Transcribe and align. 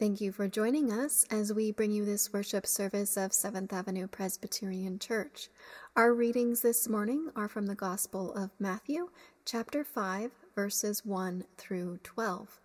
Thank 0.00 0.22
you 0.22 0.32
for 0.32 0.48
joining 0.48 0.90
us 0.90 1.26
as 1.30 1.52
we 1.52 1.72
bring 1.72 1.90
you 1.90 2.06
this 2.06 2.32
worship 2.32 2.66
service 2.66 3.18
of 3.18 3.34
Seventh 3.34 3.70
Avenue 3.70 4.06
Presbyterian 4.06 4.98
Church. 4.98 5.50
Our 5.94 6.14
readings 6.14 6.62
this 6.62 6.88
morning 6.88 7.28
are 7.36 7.48
from 7.48 7.66
the 7.66 7.74
Gospel 7.74 8.32
of 8.32 8.48
Matthew, 8.58 9.10
chapter 9.44 9.84
5, 9.84 10.30
verses 10.54 11.04
1 11.04 11.44
through 11.58 11.98
12. 12.02 12.62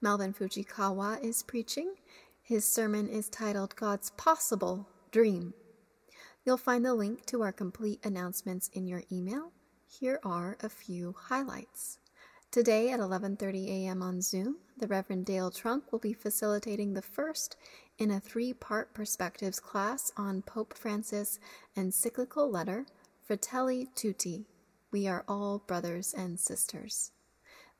Melvin 0.00 0.32
Fujikawa 0.32 1.20
is 1.24 1.42
preaching. 1.42 1.94
His 2.40 2.64
sermon 2.64 3.08
is 3.08 3.28
titled 3.28 3.74
God's 3.74 4.10
Possible 4.10 4.86
Dream. 5.10 5.54
You'll 6.44 6.56
find 6.56 6.84
the 6.84 6.94
link 6.94 7.26
to 7.26 7.42
our 7.42 7.50
complete 7.50 7.98
announcements 8.04 8.70
in 8.72 8.86
your 8.86 9.02
email. 9.10 9.50
Here 9.88 10.20
are 10.22 10.56
a 10.62 10.68
few 10.68 11.16
highlights. 11.18 11.98
Today 12.50 12.90
at 12.90 12.98
11:30 12.98 13.68
a.m. 13.68 14.02
on 14.02 14.20
Zoom, 14.20 14.56
the 14.76 14.88
Reverend 14.88 15.24
Dale 15.24 15.52
Trunk 15.52 15.92
will 15.92 16.00
be 16.00 16.12
facilitating 16.12 16.94
the 16.94 17.00
first 17.00 17.56
in 17.96 18.10
a 18.10 18.18
three-part 18.18 18.92
perspectives 18.92 19.60
class 19.60 20.10
on 20.16 20.42
Pope 20.42 20.76
Francis' 20.76 21.38
encyclical 21.76 22.50
letter 22.50 22.86
Fratelli 23.22 23.86
Tutti. 23.94 24.46
We 24.90 25.06
are 25.06 25.24
all 25.28 25.62
brothers 25.64 26.12
and 26.12 26.40
sisters. 26.40 27.12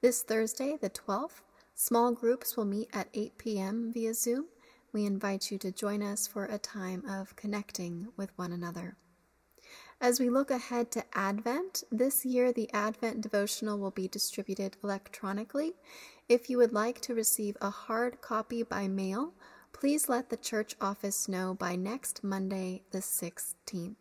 This 0.03 0.23
Thursday, 0.23 0.77
the 0.81 0.89
12th, 0.89 1.43
small 1.75 2.13
groups 2.13 2.57
will 2.57 2.65
meet 2.65 2.91
at 2.93 3.09
8 3.13 3.39
p.m. 3.39 3.91
via 3.93 4.15
Zoom. 4.15 4.47
We 4.93 5.05
invite 5.05 5.51
you 5.51 5.59
to 5.59 5.73
join 5.73 6.01
us 6.01 6.29
for 6.29 6.45
a 6.45 6.59
time 6.59 7.05
of 7.09 7.35
connecting 7.35 8.07
with 8.17 8.31
one 8.39 8.53
another. 8.53 8.97
As 10.03 10.19
we 10.19 10.31
look 10.31 10.51
ahead 10.51 10.91
to 10.93 11.05
Advent, 11.13 11.85
this 11.93 12.25
year 12.25 12.53
the 12.53 12.73
Advent 12.73 13.21
devotional 13.21 13.79
will 13.79 13.91
be 13.91 14.09
distributed 14.09 14.79
electronically. 14.83 15.75
If 16.27 16.49
you 16.49 16.57
would 16.57 16.73
like 16.73 17.03
to 17.03 17.15
receive 17.15 17.59
a 17.61 17.69
hard 17.69 18.23
copy 18.23 18.63
by 18.63 18.89
mail, 18.89 19.35
please 19.75 20.09
let 20.09 20.31
the 20.31 20.39
church 20.39 20.75
office 20.81 21.29
know 21.29 21.53
by 21.53 21.77
next 21.77 22.25
Monday, 22.25 22.83
the 22.93 23.01
16th. 23.01 23.97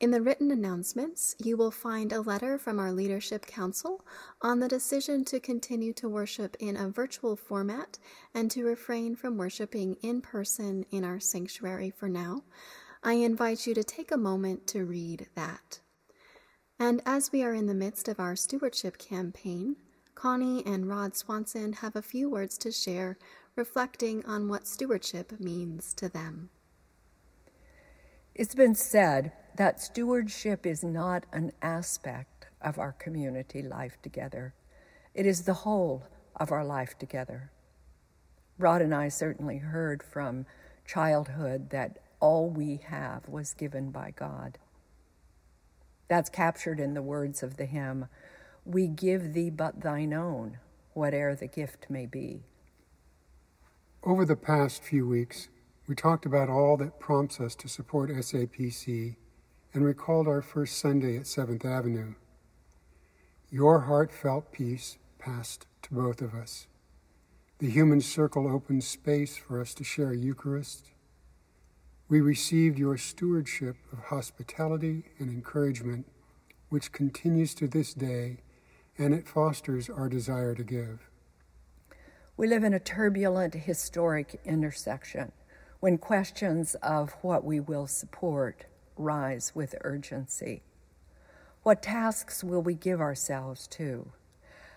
In 0.00 0.10
the 0.10 0.20
written 0.20 0.50
announcements, 0.50 1.36
you 1.38 1.56
will 1.56 1.70
find 1.70 2.12
a 2.12 2.20
letter 2.20 2.58
from 2.58 2.80
our 2.80 2.90
Leadership 2.90 3.46
Council 3.46 4.04
on 4.42 4.58
the 4.58 4.68
decision 4.68 5.24
to 5.26 5.38
continue 5.38 5.92
to 5.92 6.08
worship 6.08 6.56
in 6.58 6.76
a 6.76 6.90
virtual 6.90 7.36
format 7.36 7.98
and 8.34 8.50
to 8.50 8.64
refrain 8.64 9.14
from 9.14 9.38
worshiping 9.38 9.96
in 10.02 10.20
person 10.20 10.84
in 10.90 11.04
our 11.04 11.20
sanctuary 11.20 11.88
for 11.88 12.08
now. 12.08 12.42
I 13.02 13.14
invite 13.14 13.66
you 13.66 13.74
to 13.74 13.84
take 13.84 14.10
a 14.10 14.16
moment 14.16 14.66
to 14.68 14.84
read 14.84 15.28
that. 15.34 15.80
And 16.78 17.00
as 17.06 17.32
we 17.32 17.42
are 17.42 17.54
in 17.54 17.66
the 17.66 17.74
midst 17.74 18.08
of 18.08 18.20
our 18.20 18.36
stewardship 18.36 18.98
campaign, 18.98 19.76
Connie 20.14 20.64
and 20.66 20.88
Rod 20.88 21.16
Swanson 21.16 21.74
have 21.74 21.96
a 21.96 22.02
few 22.02 22.28
words 22.28 22.58
to 22.58 22.72
share 22.72 23.18
reflecting 23.54 24.24
on 24.26 24.48
what 24.48 24.66
stewardship 24.66 25.38
means 25.40 25.94
to 25.94 26.08
them. 26.08 26.50
It's 28.34 28.54
been 28.54 28.74
said 28.74 29.32
that 29.56 29.80
stewardship 29.80 30.66
is 30.66 30.84
not 30.84 31.24
an 31.32 31.52
aspect 31.62 32.46
of 32.60 32.78
our 32.78 32.92
community 32.92 33.62
life 33.62 33.96
together, 34.02 34.54
it 35.14 35.24
is 35.24 35.44
the 35.44 35.54
whole 35.54 36.04
of 36.34 36.52
our 36.52 36.64
life 36.64 36.98
together. 36.98 37.50
Rod 38.58 38.82
and 38.82 38.94
I 38.94 39.08
certainly 39.08 39.58
heard 39.58 40.02
from 40.02 40.44
childhood 40.86 41.70
that 41.70 41.98
all 42.20 42.48
we 42.48 42.80
have 42.86 43.28
was 43.28 43.54
given 43.54 43.90
by 43.90 44.12
God. 44.16 44.58
That's 46.08 46.30
captured 46.30 46.80
in 46.80 46.94
the 46.94 47.02
words 47.02 47.42
of 47.42 47.56
the 47.56 47.66
hymn, 47.66 48.08
We 48.64 48.86
give 48.86 49.32
thee 49.32 49.50
but 49.50 49.80
thine 49.80 50.12
own, 50.12 50.58
whate'er 50.94 51.34
the 51.34 51.46
gift 51.46 51.86
may 51.88 52.06
be. 52.06 52.44
Over 54.02 54.24
the 54.24 54.36
past 54.36 54.82
few 54.82 55.06
weeks, 55.06 55.48
we 55.88 55.94
talked 55.94 56.26
about 56.26 56.48
all 56.48 56.76
that 56.76 56.98
prompts 57.00 57.40
us 57.40 57.54
to 57.56 57.68
support 57.68 58.10
SAPC 58.10 59.16
and 59.72 59.84
recalled 59.84 60.26
our 60.26 60.42
first 60.42 60.78
Sunday 60.78 61.16
at 61.16 61.24
7th 61.24 61.64
Avenue. 61.64 62.14
Your 63.50 63.80
heartfelt 63.80 64.52
peace 64.52 64.98
passed 65.18 65.66
to 65.82 65.94
both 65.94 66.22
of 66.22 66.34
us. 66.34 66.66
The 67.58 67.70
human 67.70 68.00
circle 68.00 68.48
opened 68.52 68.84
space 68.84 69.36
for 69.36 69.60
us 69.60 69.74
to 69.74 69.84
share 69.84 70.12
Eucharist, 70.12 70.90
we 72.08 72.20
received 72.20 72.78
your 72.78 72.96
stewardship 72.96 73.76
of 73.92 73.98
hospitality 73.98 75.04
and 75.18 75.28
encouragement, 75.28 76.06
which 76.68 76.92
continues 76.92 77.52
to 77.54 77.66
this 77.66 77.94
day, 77.94 78.38
and 78.96 79.12
it 79.12 79.26
fosters 79.26 79.90
our 79.90 80.08
desire 80.08 80.54
to 80.54 80.62
give. 80.62 81.10
We 82.36 82.46
live 82.46 82.62
in 82.62 82.74
a 82.74 82.78
turbulent 82.80 83.54
historic 83.54 84.40
intersection 84.44 85.32
when 85.80 85.98
questions 85.98 86.74
of 86.76 87.16
what 87.22 87.44
we 87.44 87.58
will 87.58 87.86
support 87.86 88.66
rise 88.96 89.52
with 89.54 89.74
urgency. 89.82 90.62
What 91.62 91.82
tasks 91.82 92.44
will 92.44 92.62
we 92.62 92.74
give 92.74 93.00
ourselves 93.00 93.66
to? 93.68 94.12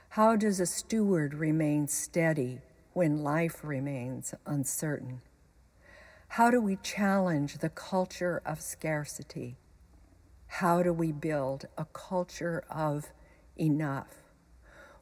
How 0.10 0.36
does 0.36 0.60
a 0.60 0.66
steward 0.66 1.36
remain 1.36 1.88
steady 1.88 2.62
when 2.94 3.24
life 3.24 3.64
remains 3.64 4.34
uncertain? 4.48 5.22
How 6.34 6.52
do 6.52 6.62
we 6.62 6.76
challenge 6.84 7.58
the 7.58 7.70
culture 7.70 8.40
of 8.46 8.62
scarcity? 8.62 9.58
How 10.46 10.84
do 10.84 10.94
we 10.94 11.12
build 11.12 11.66
a 11.76 11.86
culture 11.86 12.64
of 12.70 13.08
enough? 13.60 14.22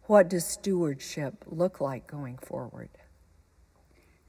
What 0.03 0.29
does 0.29 0.45
stewardship 0.45 1.43
look 1.45 1.81
like 1.81 2.07
going 2.07 2.37
forward? 2.37 2.89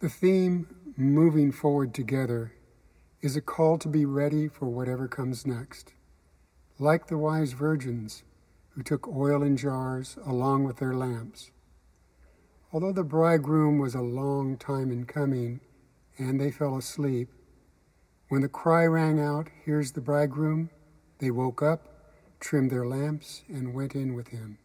The 0.00 0.08
theme, 0.08 0.66
moving 0.96 1.52
forward 1.52 1.94
together, 1.94 2.52
is 3.22 3.36
a 3.36 3.40
call 3.40 3.78
to 3.78 3.88
be 3.88 4.04
ready 4.04 4.48
for 4.48 4.66
whatever 4.66 5.06
comes 5.06 5.46
next. 5.46 5.92
Like 6.80 7.06
the 7.06 7.16
wise 7.16 7.52
virgins 7.52 8.24
who 8.70 8.82
took 8.82 9.06
oil 9.06 9.44
in 9.44 9.56
jars 9.56 10.18
along 10.26 10.64
with 10.64 10.78
their 10.78 10.94
lamps. 10.94 11.52
Although 12.72 12.92
the 12.92 13.04
bridegroom 13.04 13.78
was 13.78 13.94
a 13.94 14.02
long 14.02 14.56
time 14.56 14.90
in 14.90 15.06
coming, 15.06 15.60
and 16.18 16.40
they 16.40 16.50
fell 16.50 16.76
asleep. 16.76 17.28
When 18.28 18.42
the 18.42 18.48
cry 18.48 18.86
rang 18.86 19.20
out, 19.20 19.48
Here's 19.64 19.92
the 19.92 20.00
bridegroom, 20.00 20.70
they 21.18 21.30
woke 21.30 21.62
up, 21.62 22.12
trimmed 22.40 22.70
their 22.70 22.86
lamps, 22.86 23.42
and 23.48 23.74
went 23.74 23.94
in 23.94 24.14
with 24.14 24.28
him. 24.28 24.58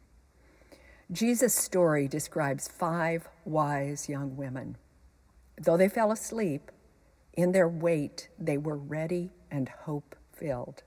Jesus' 1.11 1.53
story 1.53 2.07
describes 2.07 2.67
five 2.67 3.27
wise 3.45 4.09
young 4.09 4.35
women. 4.35 4.77
Though 5.61 5.77
they 5.77 5.89
fell 5.89 6.11
asleep, 6.11 6.71
in 7.33 7.51
their 7.51 7.67
wait 7.67 8.29
they 8.39 8.57
were 8.57 8.77
ready 8.77 9.31
and 9.51 9.69
hope 9.69 10.15
filled. 10.31 10.83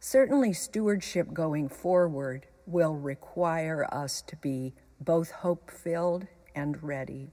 Certainly, 0.00 0.52
stewardship 0.54 1.32
going 1.32 1.68
forward 1.68 2.46
will 2.66 2.94
require 2.94 3.86
us 3.92 4.22
to 4.22 4.36
be 4.36 4.74
both 5.00 5.30
hope 5.30 5.70
filled 5.70 6.26
and 6.54 6.82
ready. 6.82 7.32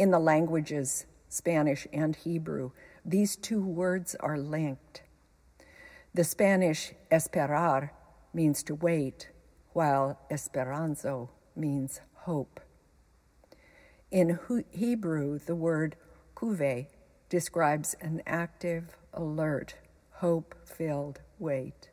In 0.00 0.12
the 0.12 0.18
languages 0.18 1.04
Spanish 1.28 1.86
and 1.92 2.16
Hebrew, 2.16 2.70
these 3.04 3.36
two 3.36 3.62
words 3.62 4.14
are 4.14 4.38
linked. 4.38 5.02
The 6.14 6.24
Spanish 6.24 6.94
esperar 7.12 7.90
means 8.32 8.62
to 8.62 8.74
wait, 8.76 9.28
while 9.74 10.18
esperanza 10.30 11.26
means 11.54 12.00
hope. 12.14 12.60
In 14.10 14.38
Hebrew, 14.70 15.38
the 15.38 15.54
word 15.54 15.96
kuve 16.34 16.86
describes 17.28 17.94
an 18.00 18.22
active, 18.26 18.96
alert, 19.12 19.74
hope 20.12 20.54
filled 20.64 21.20
wait. 21.38 21.90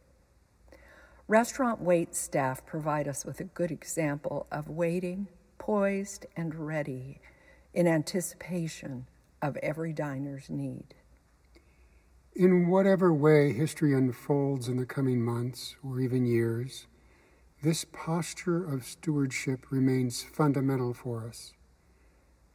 Restaurant 1.28 1.82
wait 1.82 2.16
staff 2.16 2.66
provide 2.66 3.10
us 3.10 3.26
with 3.26 3.42
a 3.42 3.52
good 3.60 3.70
example 3.70 4.48
of 4.50 4.70
waiting, 4.70 5.28
poised, 5.58 6.26
and 6.38 6.56
ready 6.56 7.20
in 7.78 7.86
anticipation 7.86 9.06
of 9.40 9.56
every 9.58 9.94
diner's 9.94 10.50
need. 10.50 10.96
In 12.36 12.70
whatever 12.70 13.14
way 13.14 13.54
history 13.54 13.94
unfolds 13.94 14.68
in 14.68 14.78
the 14.78 14.86
coming 14.88 15.24
months 15.24 15.76
or 15.84 16.00
even 16.00 16.26
years, 16.26 16.88
this 17.62 17.86
posture 17.86 18.68
of 18.68 18.84
stewardship 18.84 19.68
remains 19.70 20.24
fundamental 20.24 20.92
for 20.96 21.28
us. 21.28 21.54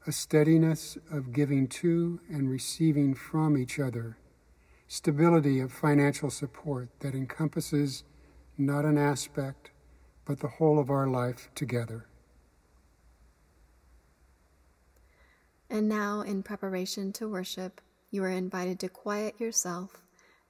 A 0.09 0.11
steadiness 0.11 0.99
of 1.09 1.33
giving 1.33 1.69
to 1.69 2.19
and 2.29 2.51
receiving 2.51 3.15
from 3.15 3.57
each 3.57 3.79
other, 3.79 4.19
stability 4.89 5.61
of 5.61 5.71
financial 5.73 6.31
support 6.31 6.89
that 6.99 7.15
encompasses 7.15 8.03
not 8.59 8.85
an 8.85 8.99
aspect, 8.99 9.71
but 10.25 10.41
the 10.41 10.49
whole 10.59 10.81
of 10.81 10.91
our 10.91 11.07
life 11.07 11.49
together. 11.55 12.07
And 15.73 15.89
now, 15.89 16.21
in 16.21 16.43
preparation 16.43 17.15
to 17.15 17.27
worship, 17.27 17.81
you 18.11 18.23
are 18.25 18.29
invited 18.29 18.79
to 18.81 18.91
quiet 18.91 19.41
yourself, 19.41 20.03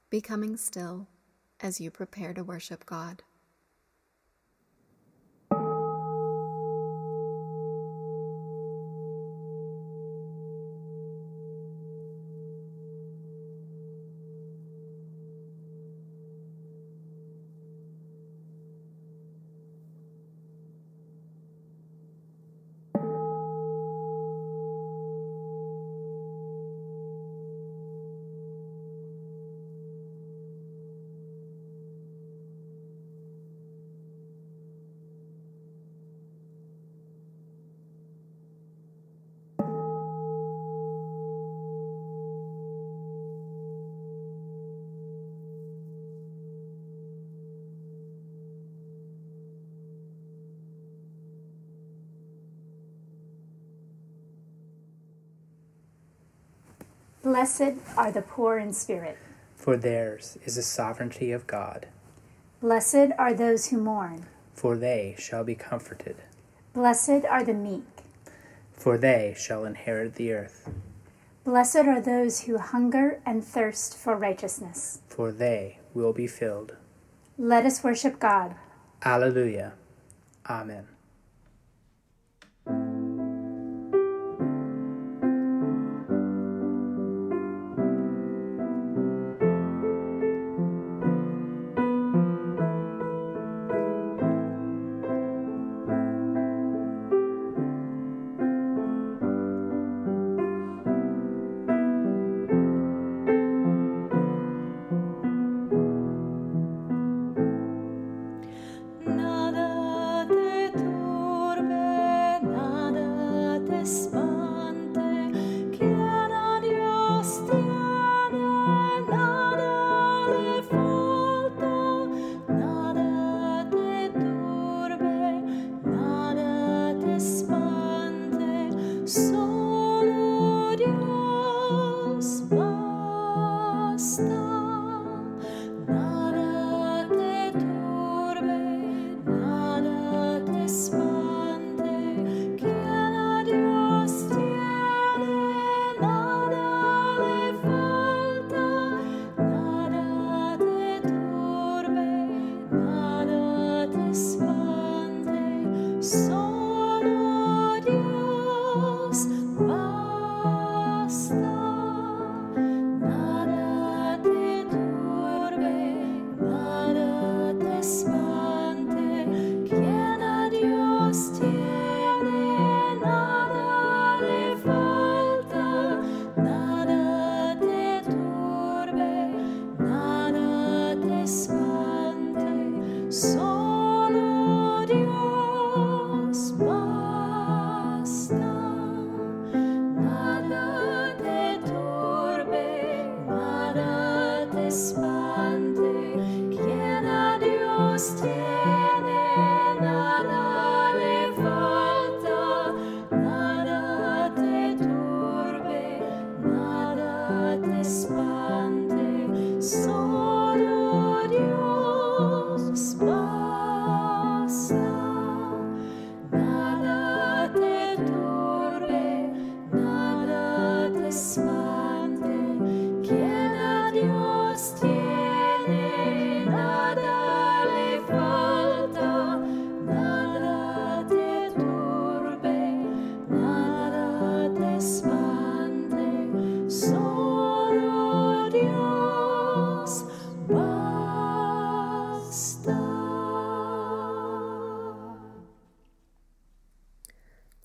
becoming 0.09 0.57
still 0.57 1.07
as 1.61 1.79
you 1.79 1.89
prepare 1.91 2.33
to 2.33 2.43
worship 2.43 2.85
God. 2.85 3.23
Blessed 57.23 57.75
are 57.95 58.11
the 58.11 58.21
poor 58.21 58.57
in 58.57 58.73
spirit, 58.73 59.17
for 59.55 59.77
theirs 59.77 60.37
is 60.43 60.57
the 60.57 60.61
sovereignty 60.61 61.31
of 61.31 61.47
God. 61.47 61.87
Blessed 62.59 63.13
are 63.17 63.33
those 63.33 63.67
who 63.67 63.77
mourn, 63.77 64.25
for 64.53 64.75
they 64.75 65.15
shall 65.17 65.45
be 65.45 65.55
comforted. 65.55 66.17
Blessed 66.73 67.23
are 67.29 67.41
the 67.41 67.53
meek, 67.53 67.85
for 68.73 68.97
they 68.97 69.33
shall 69.37 69.63
inherit 69.63 70.15
the 70.15 70.33
earth. 70.33 70.69
Blessed 71.45 71.87
are 71.87 72.01
those 72.01 72.41
who 72.41 72.57
hunger 72.57 73.21
and 73.25 73.41
thirst 73.41 73.95
for 73.95 74.17
righteousness, 74.17 74.99
for 75.07 75.31
they 75.31 75.79
will 75.93 76.11
be 76.11 76.27
filled. 76.27 76.75
Let 77.37 77.65
us 77.65 77.85
worship 77.85 78.19
God. 78.19 78.55
Alleluia. 79.01 79.71
Amen. 80.49 80.92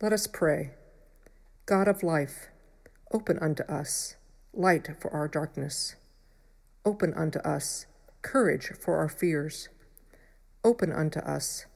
Let 0.08 0.14
us 0.14 0.26
pray. 0.26 0.70
God 1.66 1.86
of 1.86 2.02
life, 2.02 2.48
open 3.12 3.38
unto 3.40 3.62
us 3.64 4.16
light 4.54 4.88
for 4.98 5.12
our 5.12 5.28
darkness. 5.28 5.96
Open 6.82 7.12
unto 7.12 7.40
us 7.40 7.84
courage 8.22 8.72
for 8.80 8.96
our 8.96 9.10
fears. 9.10 9.68
Open 10.64 10.90
unto 10.92 11.18
us 11.18 11.66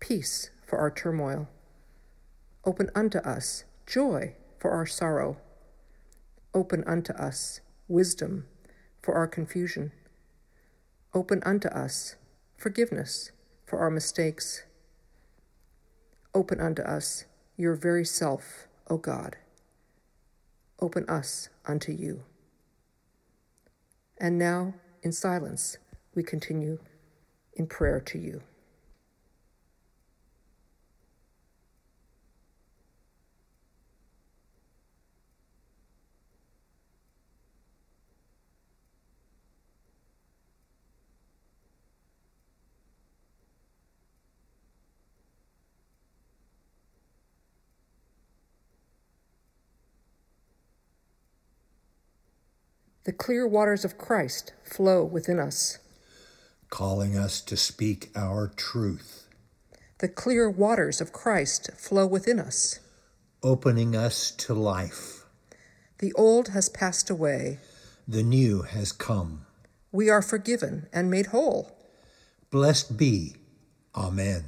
peace 0.00 0.50
for 0.66 0.80
our 0.80 0.90
turmoil. 0.90 1.48
Open 2.64 2.90
unto 2.96 3.18
us 3.18 3.62
joy 3.86 4.34
for 4.58 4.72
our 4.72 4.84
sorrow. 4.84 5.36
Open 6.52 6.82
unto 6.84 7.12
us 7.12 7.60
wisdom 7.86 8.44
for 9.00 9.14
our 9.14 9.28
confusion. 9.28 9.92
Open 11.14 11.40
unto 11.46 11.68
us 11.68 12.16
forgiveness 12.56 13.30
for 13.64 13.78
our 13.78 13.88
mistakes. 13.88 14.64
Open 16.34 16.60
unto 16.60 16.82
us 16.82 17.26
your 17.62 17.76
very 17.76 18.04
self, 18.04 18.66
O 18.88 18.96
God. 18.96 19.36
Open 20.80 21.08
us 21.08 21.48
unto 21.64 21.92
you. 21.92 22.24
And 24.18 24.36
now, 24.36 24.74
in 25.04 25.12
silence, 25.12 25.78
we 26.12 26.24
continue 26.24 26.80
in 27.54 27.68
prayer 27.68 28.00
to 28.00 28.18
you. 28.18 28.42
The 53.04 53.12
clear 53.12 53.48
waters 53.48 53.84
of 53.84 53.98
Christ 53.98 54.52
flow 54.62 55.02
within 55.02 55.40
us, 55.40 55.78
calling 56.70 57.18
us 57.18 57.40
to 57.40 57.56
speak 57.56 58.10
our 58.14 58.46
truth. 58.46 59.26
The 59.98 60.08
clear 60.08 60.48
waters 60.48 61.00
of 61.00 61.12
Christ 61.12 61.70
flow 61.76 62.06
within 62.06 62.38
us, 62.38 62.78
opening 63.42 63.96
us 63.96 64.30
to 64.30 64.54
life. 64.54 65.24
The 65.98 66.12
old 66.12 66.50
has 66.50 66.68
passed 66.68 67.10
away, 67.10 67.58
the 68.06 68.22
new 68.22 68.62
has 68.62 68.92
come. 68.92 69.46
We 69.90 70.08
are 70.08 70.22
forgiven 70.22 70.86
and 70.92 71.10
made 71.10 71.26
whole. 71.26 71.76
Blessed 72.50 72.96
be. 72.96 73.34
Amen. 73.96 74.44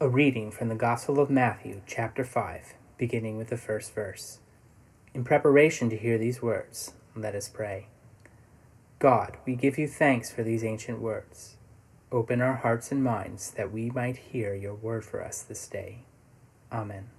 A 0.00 0.08
reading 0.08 0.50
from 0.50 0.70
the 0.70 0.74
Gospel 0.74 1.20
of 1.20 1.28
Matthew, 1.28 1.82
chapter 1.86 2.24
5, 2.24 2.72
beginning 2.96 3.36
with 3.36 3.48
the 3.48 3.58
first 3.58 3.94
verse. 3.94 4.38
In 5.14 5.22
preparation 5.22 5.88
to 5.90 5.96
hear 5.96 6.18
these 6.18 6.42
words, 6.42 6.92
let 7.14 7.36
us 7.36 7.48
pray. 7.48 7.86
God, 8.98 9.36
we 9.46 9.54
give 9.54 9.78
you 9.78 9.86
thanks 9.86 10.32
for 10.32 10.42
these 10.42 10.64
ancient 10.64 11.00
words. 11.00 11.54
Open 12.10 12.40
our 12.40 12.54
hearts 12.54 12.90
and 12.90 13.02
minds 13.02 13.52
that 13.52 13.72
we 13.72 13.90
might 13.90 14.16
hear 14.16 14.54
your 14.54 14.74
word 14.74 15.04
for 15.04 15.22
us 15.22 15.40
this 15.40 15.68
day. 15.68 15.98
Amen. 16.72 17.10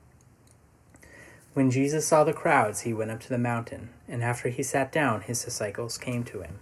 When 1.53 1.71
Jesus 1.71 2.05
saw 2.05 2.25
the 2.25 2.33
crowds, 2.33 2.81
he 2.81 2.93
went 2.93 3.11
up 3.11 3.21
to 3.21 3.29
the 3.29 3.37
mountain, 3.37 3.91
and 4.09 4.21
after 4.21 4.49
he 4.49 4.61
sat 4.61 4.91
down, 4.91 5.21
his 5.21 5.45
disciples 5.45 5.97
came 5.97 6.25
to 6.25 6.41
him. 6.41 6.59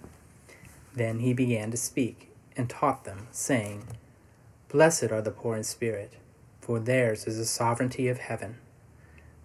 Then 0.94 1.18
he 1.18 1.34
began 1.34 1.72
to 1.72 1.78
speak 1.78 2.30
and 2.56 2.70
taught 2.70 3.06
them, 3.06 3.28
saying, 3.32 3.88
Blessed 4.70 5.12
are 5.12 5.22
the 5.22 5.32
poor 5.32 5.56
in 5.56 5.64
spirit, 5.64 6.14
for 6.62 6.80
theirs 6.80 7.26
is 7.26 7.38
the 7.38 7.46
sovereignty 7.46 8.08
of 8.08 8.20
heaven. 8.20 8.58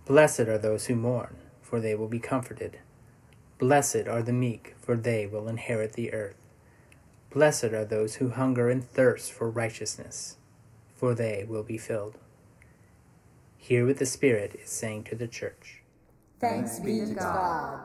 Blessed 0.04 0.40
are 0.40 0.59
those 0.59 0.87
who 0.87 0.95
mourn, 0.95 1.35
for 1.69 1.81
they 1.81 1.95
will 1.95 2.09
be 2.09 2.19
comforted. 2.19 2.79
Blessed 3.59 4.09
are 4.09 4.23
the 4.23 4.33
meek, 4.33 4.75
for 4.81 4.97
they 4.97 5.27
will 5.27 5.49
inherit 5.49 5.93
the 5.93 6.15
earth. 6.15 6.47
Blessed 7.31 7.75
are 7.75 7.85
those 7.85 8.15
who 8.15 8.31
hunger 8.31 8.71
and 8.71 8.83
thirst 8.83 9.31
for 9.33 9.51
righteousness, 9.51 10.37
for 10.97 11.15
they 11.15 11.45
will 11.47 11.63
be 11.63 11.77
filled. 11.77 12.17
Hear 13.59 13.87
what 13.87 13.99
the 13.99 14.07
Spirit 14.07 14.59
is 14.63 14.71
saying 14.71 15.05
to 15.05 15.15
the 15.15 15.29
church. 15.29 15.83
Thanks 16.41 16.81
be 16.81 17.01
to 17.01 17.15
God. 17.15 17.81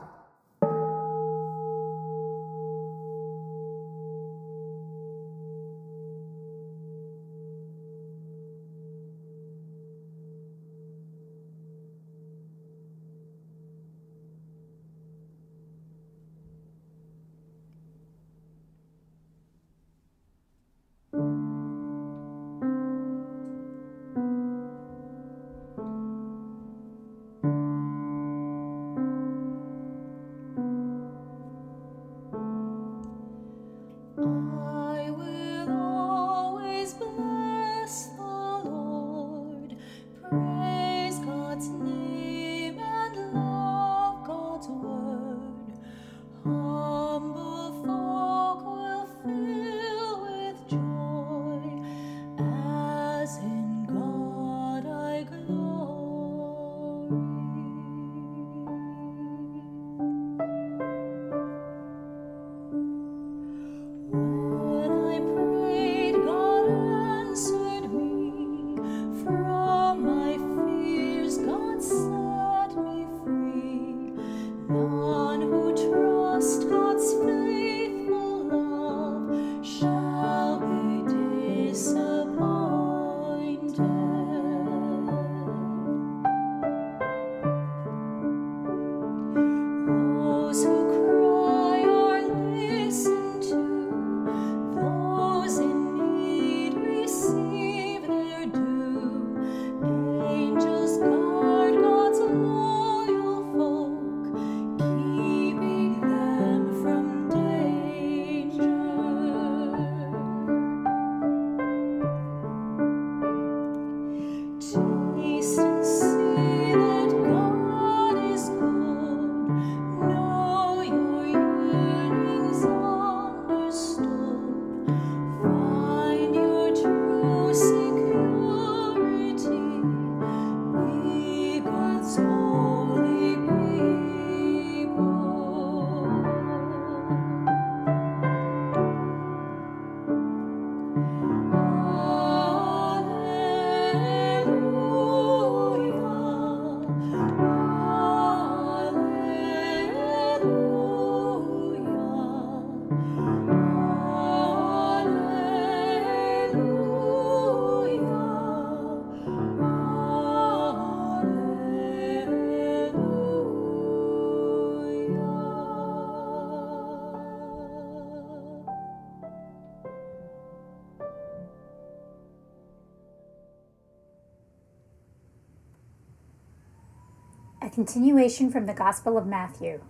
Continuation 177.84 178.50
from 178.50 178.66
the 178.66 178.74
Gospel 178.74 179.18
of 179.18 179.28
Matthew. 179.28 179.82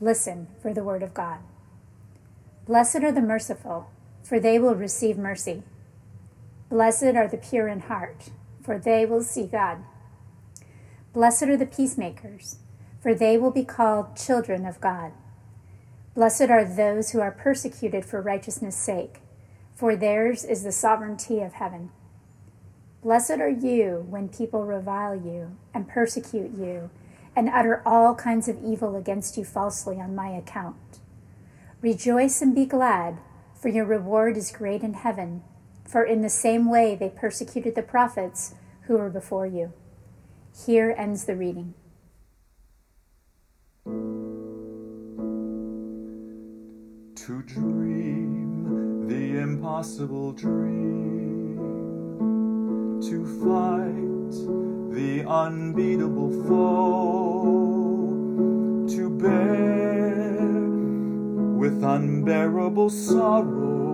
Listen 0.00 0.46
for 0.60 0.72
the 0.72 0.84
Word 0.84 1.02
of 1.02 1.12
God. 1.12 1.38
Blessed 2.66 3.02
are 3.02 3.10
the 3.10 3.20
merciful, 3.20 3.90
for 4.22 4.38
they 4.38 4.60
will 4.60 4.76
receive 4.76 5.18
mercy. 5.18 5.64
Blessed 6.70 7.16
are 7.16 7.26
the 7.26 7.36
pure 7.36 7.66
in 7.66 7.80
heart, 7.80 8.30
for 8.62 8.78
they 8.78 9.04
will 9.04 9.24
see 9.24 9.44
God. 9.44 9.78
Blessed 11.12 11.42
are 11.42 11.56
the 11.56 11.66
peacemakers, 11.66 12.58
for 13.00 13.12
they 13.12 13.36
will 13.36 13.50
be 13.50 13.64
called 13.64 14.16
children 14.16 14.64
of 14.64 14.80
God. 14.80 15.10
Blessed 16.14 16.42
are 16.42 16.64
those 16.64 17.10
who 17.10 17.18
are 17.18 17.32
persecuted 17.32 18.04
for 18.04 18.22
righteousness' 18.22 18.76
sake, 18.76 19.16
for 19.74 19.96
theirs 19.96 20.44
is 20.44 20.62
the 20.62 20.70
sovereignty 20.70 21.40
of 21.40 21.54
heaven. 21.54 21.90
Blessed 23.02 23.40
are 23.40 23.50
you 23.50 24.06
when 24.08 24.28
people 24.28 24.64
revile 24.64 25.16
you 25.16 25.56
and 25.74 25.88
persecute 25.88 26.52
you 26.56 26.88
and 27.34 27.48
utter 27.48 27.82
all 27.86 28.14
kinds 28.14 28.48
of 28.48 28.62
evil 28.62 28.96
against 28.96 29.36
you 29.36 29.44
falsely 29.44 30.00
on 30.00 30.14
my 30.14 30.28
account. 30.28 30.76
Rejoice 31.80 32.42
and 32.42 32.54
be 32.54 32.66
glad, 32.66 33.18
for 33.54 33.68
your 33.68 33.84
reward 33.84 34.36
is 34.36 34.52
great 34.52 34.82
in 34.82 34.94
heaven, 34.94 35.42
for 35.84 36.04
in 36.04 36.22
the 36.22 36.28
same 36.28 36.68
way 36.70 36.94
they 36.94 37.08
persecuted 37.08 37.74
the 37.74 37.82
prophets 37.82 38.54
who 38.82 38.96
were 38.96 39.10
before 39.10 39.46
you. 39.46 39.72
Here 40.66 40.94
ends 40.96 41.24
the 41.24 41.36
reading. 41.36 41.74
To 47.16 47.42
dream 47.42 49.08
the 49.08 49.38
impossible 49.38 50.32
dream, 50.32 51.56
to 53.00 53.24
fight 53.40 54.61
the 54.94 55.24
unbeatable 55.26 56.30
foe 56.46 58.12
to 58.94 59.08
bear 59.08 60.42
with 61.56 61.82
unbearable 61.82 62.90
sorrow 62.90 63.91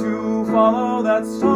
to 0.00 0.44
follow 0.52 1.02
that 1.02 1.26
star, 1.26 1.49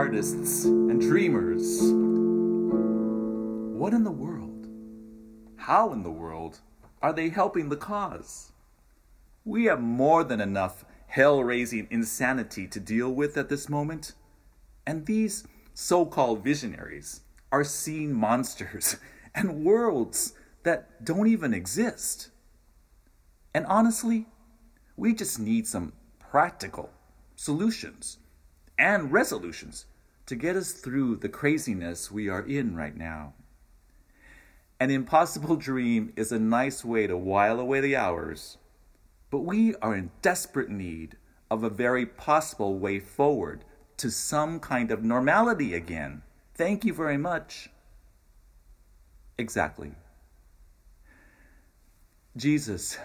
artists 0.00 0.64
and 0.64 0.98
dreamers. 0.98 1.82
What 3.78 3.92
in 3.92 4.02
the 4.02 4.10
world? 4.10 4.66
How 5.56 5.92
in 5.92 6.02
the 6.02 6.10
world 6.10 6.60
are 7.02 7.12
they 7.12 7.28
helping 7.28 7.68
the 7.68 7.76
cause? 7.76 8.50
We 9.44 9.66
have 9.66 9.82
more 9.82 10.24
than 10.24 10.40
enough 10.40 10.86
hell 11.06 11.44
raising 11.44 11.86
insanity 11.90 12.66
to 12.68 12.80
deal 12.80 13.10
with 13.10 13.36
at 13.36 13.50
this 13.50 13.68
moment. 13.68 14.14
And 14.86 15.04
these 15.04 15.46
so 15.74 16.06
called 16.06 16.42
visionaries 16.42 17.20
are 17.52 17.62
seeing 17.62 18.14
monsters 18.14 18.96
and 19.34 19.66
worlds 19.66 20.32
that 20.62 21.04
don't 21.04 21.28
even 21.28 21.52
exist. 21.52 22.30
And 23.52 23.66
honestly, 23.66 24.28
we 24.96 25.12
just 25.12 25.38
need 25.38 25.66
some 25.66 25.92
practical 26.18 26.88
solutions 27.36 28.16
and 28.78 29.12
resolutions 29.12 29.84
to 30.30 30.36
get 30.36 30.54
us 30.54 30.70
through 30.70 31.16
the 31.16 31.28
craziness 31.28 32.08
we 32.08 32.28
are 32.28 32.46
in 32.46 32.76
right 32.76 32.96
now. 32.96 33.34
An 34.78 34.88
impossible 34.88 35.56
dream 35.56 36.12
is 36.14 36.30
a 36.30 36.38
nice 36.38 36.84
way 36.84 37.08
to 37.08 37.16
while 37.16 37.58
away 37.58 37.80
the 37.80 37.96
hours, 37.96 38.56
but 39.30 39.40
we 39.40 39.74
are 39.82 39.92
in 39.92 40.12
desperate 40.22 40.70
need 40.70 41.16
of 41.50 41.64
a 41.64 41.68
very 41.68 42.06
possible 42.06 42.78
way 42.78 43.00
forward 43.00 43.64
to 43.96 44.08
some 44.08 44.60
kind 44.60 44.92
of 44.92 45.02
normality 45.02 45.74
again. 45.74 46.22
Thank 46.54 46.84
you 46.84 46.94
very 46.94 47.18
much. 47.18 47.68
Exactly. 49.36 49.96
Jesus, 52.36 52.98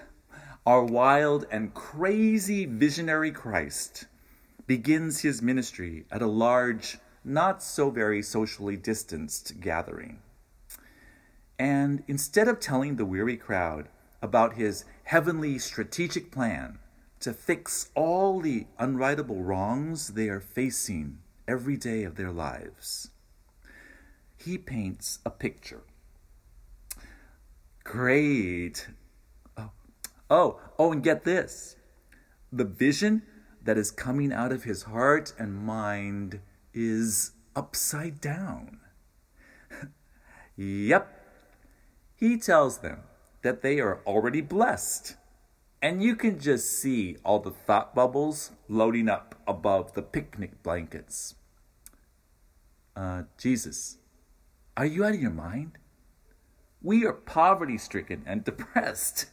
our 0.63 0.83
wild 0.83 1.47
and 1.49 1.73
crazy 1.73 2.67
visionary 2.67 3.31
Christ, 3.31 4.05
begins 4.67 5.21
his 5.21 5.41
ministry 5.41 6.05
at 6.11 6.21
a 6.21 6.27
large, 6.27 6.99
not 7.25 7.63
so 7.63 7.89
very 7.89 8.21
socially 8.21 8.77
distanced 8.77 9.59
gathering. 9.59 10.19
And 11.57 12.03
instead 12.07 12.47
of 12.47 12.59
telling 12.59 12.95
the 12.95 13.05
weary 13.05 13.37
crowd 13.37 13.89
about 14.21 14.53
his 14.53 14.85
heavenly 15.05 15.57
strategic 15.57 16.31
plan 16.31 16.79
to 17.21 17.33
fix 17.33 17.89
all 17.95 18.41
the 18.41 18.67
unrightable 18.79 19.45
wrongs 19.45 20.09
they 20.09 20.29
are 20.29 20.41
facing 20.41 21.19
every 21.47 21.77
day 21.77 22.03
of 22.03 22.15
their 22.15 22.31
lives, 22.31 23.09
he 24.37 24.57
paints 24.57 25.19
a 25.25 25.29
picture. 25.29 25.81
Great. 27.83 28.87
Oh, 29.57 29.71
oh, 30.29 30.59
oh, 30.77 30.91
and 30.91 31.03
get 31.03 31.23
this 31.23 31.75
the 32.51 32.63
vision 32.63 33.21
that 33.61 33.77
is 33.77 33.91
coming 33.91 34.31
out 34.31 34.51
of 34.51 34.63
his 34.63 34.83
heart 34.83 35.33
and 35.37 35.53
mind 35.53 36.39
is 36.75 37.31
upside 37.55 38.21
down. 38.21 38.79
yep. 40.55 41.21
He 42.15 42.37
tells 42.37 42.79
them 42.79 42.99
that 43.41 43.61
they 43.61 43.79
are 43.79 44.01
already 44.05 44.41
blessed. 44.41 45.15
And 45.81 46.03
you 46.03 46.15
can 46.15 46.39
just 46.39 46.79
see 46.79 47.17
all 47.23 47.39
the 47.39 47.51
thought 47.51 47.95
bubbles 47.95 48.51
loading 48.67 49.07
up 49.07 49.35
above 49.47 49.93
the 49.93 50.01
picnic 50.01 50.61
blankets. 50.63 51.35
Uh, 52.95 53.23
Jesus, 53.37 53.97
are 54.75 54.85
you 54.85 55.05
out 55.05 55.13
of 55.13 55.21
your 55.21 55.31
mind? 55.31 55.77
We 56.81 57.05
are 57.05 57.13
poverty 57.13 57.77
stricken 57.77 58.23
and 58.25 58.43
depressed. 58.45 59.27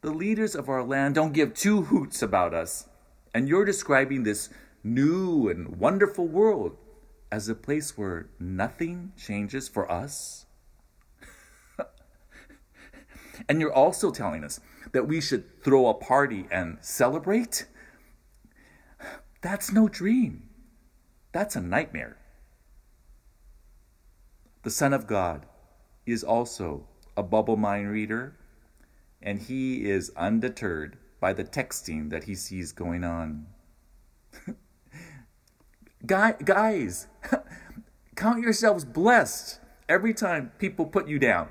The 0.00 0.10
leaders 0.10 0.54
of 0.54 0.68
our 0.68 0.82
land 0.82 1.14
don't 1.14 1.32
give 1.32 1.54
two 1.54 1.82
hoots 1.82 2.22
about 2.22 2.54
us. 2.54 2.88
And 3.32 3.48
you're 3.48 3.64
describing 3.64 4.22
this 4.22 4.48
new 4.84 5.48
and 5.48 5.76
wonderful 5.76 6.28
world 6.28 6.76
as 7.32 7.48
a 7.48 7.54
place 7.54 7.96
where 7.98 8.28
nothing 8.38 9.12
changes 9.16 9.68
for 9.68 9.90
us? 9.90 10.46
and 13.48 13.60
you're 13.60 13.72
also 13.72 14.10
telling 14.10 14.44
us 14.44 14.60
that 14.92 15.08
we 15.08 15.20
should 15.20 15.62
throw 15.64 15.88
a 15.88 15.94
party 15.94 16.46
and 16.50 16.78
celebrate? 16.80 17.66
That's 19.40 19.72
no 19.72 19.88
dream. 19.88 20.48
That's 21.32 21.56
a 21.56 21.60
nightmare. 21.60 22.16
The 24.62 24.70
Son 24.70 24.92
of 24.92 25.06
God 25.06 25.46
is 26.06 26.24
also 26.24 26.86
a 27.16 27.22
bubble 27.22 27.56
mind 27.56 27.90
reader, 27.90 28.36
and 29.20 29.40
he 29.40 29.84
is 29.84 30.10
undeterred 30.16 30.96
by 31.20 31.32
the 31.32 31.44
texting 31.44 32.10
that 32.10 32.24
he 32.24 32.34
sees 32.34 32.72
going 32.72 33.04
on. 33.04 33.46
Guy, 36.06 36.32
guys, 36.44 37.06
count 38.16 38.40
yourselves 38.40 38.84
blessed 38.84 39.60
every 39.88 40.12
time 40.12 40.52
people 40.58 40.86
put 40.86 41.08
you 41.08 41.18
down 41.18 41.48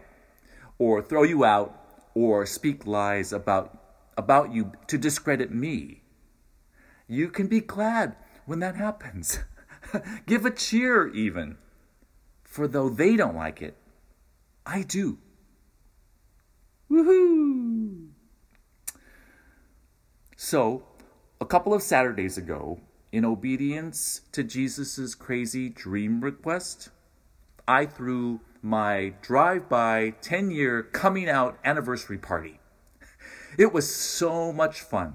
or 0.78 1.02
throw 1.02 1.24
you 1.24 1.44
out 1.44 1.80
or 2.14 2.46
speak 2.46 2.86
lies 2.86 3.34
about, 3.34 3.78
about 4.18 4.54
you 4.54 4.74
to 4.88 4.98
discredit 4.98 5.52
me. 5.52 6.04
You 7.08 7.30
can 7.30 7.48
be 7.48 7.62
glad 7.62 8.16
when 8.46 8.60
that 8.60 8.76
happens. 8.76 9.40
Give 10.28 10.46
a 10.46 10.52
cheer, 10.52 11.08
even. 11.08 11.58
For 12.44 12.68
though 12.68 12.90
they 12.90 13.16
don't 13.16 13.36
like 13.36 13.62
it, 13.62 13.76
I 14.66 14.84
do. 14.84 15.18
Woohoo! 16.92 18.10
So, 20.38 20.84
a 21.42 21.46
couple 21.46 21.74
of 21.74 21.82
Saturdays 21.82 22.38
ago, 22.38 22.80
in 23.14 23.24
obedience 23.24 24.22
to 24.32 24.44
Jesus' 24.44 25.14
crazy 25.14 25.70
dream 25.70 26.22
request, 26.22 26.90
I 27.68 27.86
threw 27.86 28.42
my 28.64 29.14
drive 29.22 29.70
by 29.70 30.16
10 30.22 30.50
year 30.50 30.82
coming 30.82 31.30
out 31.30 31.60
anniversary 31.64 32.18
party. 32.18 32.60
It 33.56 33.72
was 33.72 33.96
so 33.96 34.52
much 34.52 34.82
fun. 34.82 35.14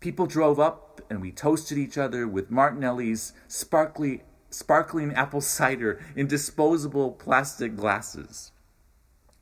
People 0.00 0.26
drove 0.26 0.58
up 0.58 1.00
and 1.08 1.20
we 1.20 1.30
toasted 1.30 1.78
each 1.78 1.96
other 1.96 2.26
with 2.26 2.50
Martinelli's 2.50 3.34
sparkly, 3.46 4.24
sparkling 4.50 5.14
apple 5.14 5.40
cider 5.40 6.04
in 6.16 6.26
disposable 6.26 7.12
plastic 7.12 7.76
glasses. 7.76 8.50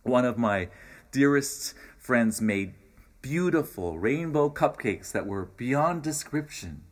One 0.02 0.26
of 0.26 0.37
my 0.37 0.68
dearest 1.12 1.72
friends 1.96 2.42
made 2.42 2.74
beautiful 3.22 3.98
rainbow 3.98 4.50
cupcakes 4.50 5.11
that 5.12 5.26
were 5.26 5.46
beyond 5.46 6.02
description. 6.02 6.82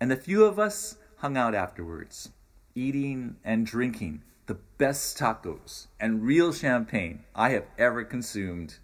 And 0.00 0.10
a 0.10 0.16
few 0.16 0.44
of 0.44 0.58
us 0.58 0.96
hung 1.16 1.36
out 1.36 1.54
afterwards, 1.54 2.30
eating 2.74 3.36
and 3.44 3.66
drinking 3.66 4.22
the 4.46 4.54
best 4.78 5.18
tacos 5.18 5.88
and 6.00 6.22
real 6.22 6.54
champagne 6.54 7.24
I 7.34 7.50
have 7.50 7.66
ever 7.76 8.02
consumed, 8.04 8.78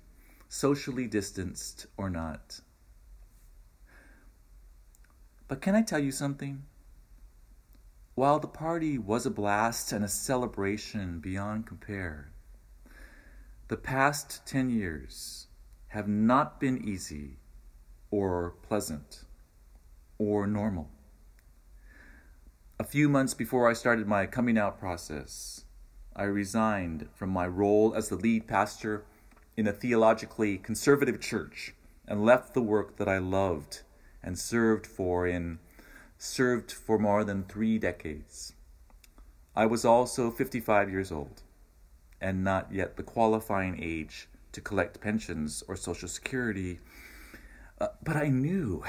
socially 0.50 1.06
distanced 1.06 1.86
or 1.96 2.10
not. 2.10 2.60
But 5.48 5.62
can 5.62 5.74
I 5.74 5.82
tell 5.82 5.98
you 5.98 6.12
something? 6.12 6.64
While 8.14 8.38
the 8.38 8.48
party 8.48 8.98
was 8.98 9.24
a 9.24 9.30
blast 9.30 9.92
and 9.92 10.04
a 10.04 10.08
celebration 10.08 11.20
beyond 11.20 11.66
compare, 11.66 12.30
the 13.68 13.76
past 13.76 14.46
10 14.46 14.68
years 14.70 15.46
have 15.88 16.08
not 16.08 16.60
been 16.60 16.86
easy 16.86 17.38
or 18.10 18.54
pleasant 18.62 19.24
or 20.18 20.46
normal. 20.46 20.90
A 22.78 22.84
few 22.84 23.08
months 23.08 23.32
before 23.32 23.70
I 23.70 23.72
started 23.72 24.06
my 24.06 24.26
coming 24.26 24.58
out 24.58 24.78
process, 24.78 25.64
I 26.14 26.24
resigned 26.24 27.08
from 27.14 27.30
my 27.30 27.46
role 27.46 27.94
as 27.94 28.10
the 28.10 28.16
lead 28.16 28.46
pastor 28.46 29.02
in 29.56 29.66
a 29.66 29.72
theologically 29.72 30.58
conservative 30.58 31.18
church 31.18 31.74
and 32.06 32.22
left 32.22 32.52
the 32.52 32.60
work 32.60 32.98
that 32.98 33.08
I 33.08 33.16
loved 33.16 33.80
and 34.22 34.38
served 34.38 34.86
for 34.86 35.26
in 35.26 35.58
served 36.18 36.70
for 36.70 36.98
more 36.98 37.24
than 37.24 37.44
3 37.44 37.78
decades. 37.78 38.52
I 39.54 39.64
was 39.64 39.86
also 39.86 40.30
55 40.30 40.90
years 40.90 41.10
old 41.10 41.42
and 42.20 42.44
not 42.44 42.70
yet 42.70 42.98
the 42.98 43.02
qualifying 43.02 43.82
age 43.82 44.28
to 44.52 44.60
collect 44.60 45.00
pensions 45.00 45.64
or 45.66 45.76
social 45.76 46.08
security. 46.08 46.80
Uh, 47.80 47.88
but 48.04 48.16
I 48.16 48.28
knew 48.28 48.84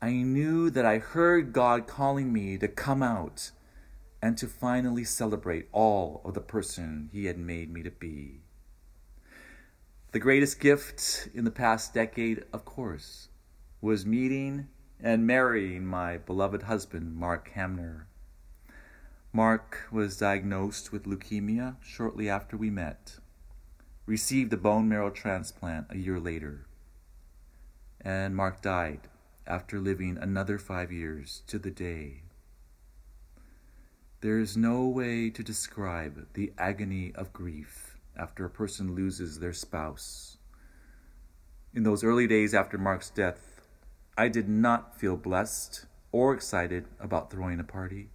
I 0.00 0.12
knew 0.12 0.70
that 0.70 0.86
I 0.86 0.98
heard 0.98 1.52
God 1.52 1.88
calling 1.88 2.32
me 2.32 2.56
to 2.58 2.68
come 2.68 3.02
out 3.02 3.50
and 4.22 4.38
to 4.38 4.46
finally 4.46 5.02
celebrate 5.02 5.68
all 5.72 6.20
of 6.24 6.34
the 6.34 6.40
person 6.40 7.10
He 7.12 7.24
had 7.24 7.36
made 7.36 7.72
me 7.72 7.82
to 7.82 7.90
be. 7.90 8.42
The 10.12 10.20
greatest 10.20 10.60
gift 10.60 11.28
in 11.34 11.44
the 11.44 11.50
past 11.50 11.94
decade, 11.94 12.44
of 12.52 12.64
course, 12.64 13.28
was 13.80 14.06
meeting 14.06 14.68
and 15.00 15.26
marrying 15.26 15.84
my 15.84 16.16
beloved 16.16 16.62
husband, 16.62 17.16
Mark 17.16 17.50
Hamner. 17.54 18.06
Mark 19.32 19.88
was 19.90 20.16
diagnosed 20.16 20.92
with 20.92 21.06
leukemia 21.06 21.76
shortly 21.82 22.28
after 22.28 22.56
we 22.56 22.70
met, 22.70 23.18
received 24.06 24.52
a 24.52 24.56
bone 24.56 24.88
marrow 24.88 25.10
transplant 25.10 25.86
a 25.90 25.98
year 25.98 26.20
later, 26.20 26.66
and 28.00 28.34
Mark 28.34 28.62
died 28.62 29.08
after 29.48 29.80
living 29.80 30.18
another 30.18 30.58
five 30.58 30.92
years 30.92 31.42
to 31.46 31.58
the 31.58 31.70
day. 31.70 32.22
There 34.20 34.38
is 34.38 34.56
no 34.56 34.86
way 34.86 35.30
to 35.30 35.42
describe 35.42 36.26
the 36.34 36.52
agony 36.58 37.12
of 37.14 37.32
grief 37.32 37.96
after 38.16 38.44
a 38.44 38.50
person 38.50 38.94
loses 38.94 39.38
their 39.38 39.52
spouse. 39.52 40.36
In 41.74 41.82
those 41.84 42.04
early 42.04 42.26
days 42.26 42.54
after 42.54 42.76
Mark's 42.76 43.10
death, 43.10 43.62
I 44.16 44.28
did 44.28 44.48
not 44.48 44.98
feel 44.98 45.16
blessed 45.16 45.86
or 46.10 46.34
excited 46.34 46.86
about 46.98 47.30
throwing 47.30 47.60
a 47.60 47.64
party. 47.64 48.10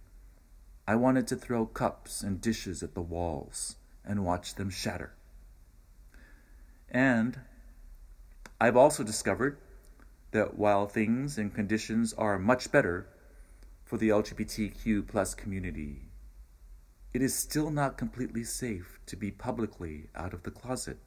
I 0.86 0.96
wanted 0.96 1.26
to 1.28 1.36
throw 1.36 1.64
cups 1.64 2.22
and 2.22 2.40
dishes 2.40 2.82
at 2.82 2.94
the 2.94 3.00
walls 3.00 3.76
and 4.04 4.24
watch 4.24 4.54
them 4.54 4.68
shatter. 4.68 5.14
And 6.90 7.40
I've 8.60 8.76
also 8.76 9.02
discovered 9.02 9.56
that 10.34 10.58
while 10.58 10.88
things 10.88 11.38
and 11.38 11.54
conditions 11.54 12.12
are 12.14 12.40
much 12.40 12.72
better 12.72 13.06
for 13.84 13.96
the 13.98 14.08
LGBTQ 14.08 15.06
plus 15.06 15.32
community, 15.32 16.10
it 17.12 17.22
is 17.22 17.32
still 17.32 17.70
not 17.70 17.96
completely 17.96 18.42
safe 18.42 18.98
to 19.06 19.14
be 19.14 19.30
publicly 19.30 20.08
out 20.16 20.34
of 20.34 20.42
the 20.42 20.50
closet, 20.50 20.98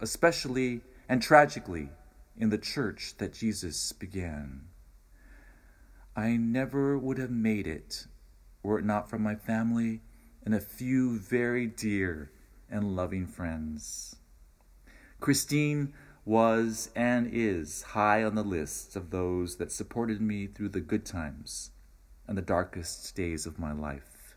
especially 0.00 0.82
and 1.08 1.22
tragically 1.22 1.88
in 2.36 2.50
the 2.50 2.58
church 2.58 3.14
that 3.16 3.32
Jesus 3.32 3.90
began. 3.92 4.66
I 6.14 6.36
never 6.36 6.98
would 6.98 7.16
have 7.16 7.30
made 7.30 7.66
it 7.66 8.06
were 8.62 8.78
it 8.78 8.84
not 8.84 9.08
for 9.08 9.18
my 9.18 9.34
family 9.34 10.02
and 10.44 10.54
a 10.54 10.60
few 10.60 11.18
very 11.18 11.66
dear 11.66 12.30
and 12.70 12.94
loving 12.94 13.26
friends. 13.26 14.16
Christine 15.20 15.94
was 16.24 16.90
and 16.94 17.28
is 17.32 17.82
high 17.82 18.22
on 18.22 18.34
the 18.34 18.44
list 18.44 18.94
of 18.94 19.10
those 19.10 19.56
that 19.56 19.72
supported 19.72 20.20
me 20.20 20.46
through 20.46 20.68
the 20.68 20.80
good 20.80 21.04
times 21.04 21.70
and 22.26 22.38
the 22.38 22.42
darkest 22.42 23.14
days 23.16 23.44
of 23.46 23.58
my 23.58 23.72
life. 23.72 24.36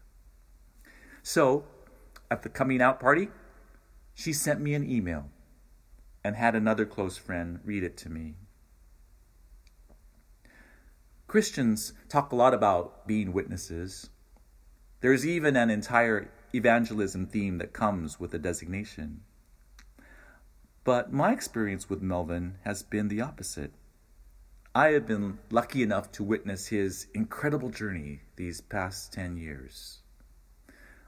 So, 1.22 1.66
at 2.32 2.42
the 2.42 2.50
coming 2.50 2.82
out 2.82 3.00
party, 3.00 3.30
she 4.14 4.34
sent 4.34 4.62
me 4.62 4.74
an 4.74 4.90
email 4.90 5.30
and 6.24 6.36
had 6.36 6.56
another 6.56 6.86
close 6.86 7.18
friend 7.18 7.60
read 7.64 7.84
it 7.84 7.98
to 7.98 8.10
me. 8.10 8.36
Christians 11.28 11.94
talk 12.10 12.32
a 12.32 12.36
lot 12.36 12.54
about 12.54 13.08
being 13.08 13.34
witnesses. 13.34 14.10
There's 15.02 15.26
even 15.26 15.56
an 15.56 15.70
entire 15.70 16.32
evangelism 16.54 17.28
theme 17.28 17.58
that 17.58 17.74
comes 17.74 18.20
with 18.20 18.32
the 18.32 18.40
designation. 18.40 19.22
But 20.86 21.12
my 21.12 21.34
experience 21.34 21.90
with 21.90 22.04
Melvin 22.04 22.60
has 22.64 22.84
been 22.84 23.08
the 23.08 23.20
opposite. 23.20 23.72
I 24.76 24.90
have 24.90 25.08
been 25.08 25.40
lucky 25.50 25.82
enough 25.82 26.12
to 26.12 26.24
witness 26.24 26.68
his 26.68 27.08
incredible 27.12 27.70
journey 27.70 28.22
these 28.36 28.62
past 28.62 29.12
10 29.12 29.36
years. 29.36 30.04